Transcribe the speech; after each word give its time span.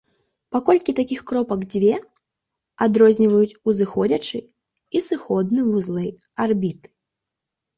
Паколькі 0.53 0.93
такіх 0.99 1.19
кропак 1.31 1.59
дзве, 1.73 1.93
адрозніваюць 2.85 3.57
узыходзячы 3.73 4.39
і 4.41 4.97
сыходны 5.09 5.59
вузлы 5.71 6.05
арбіты. 6.49 6.87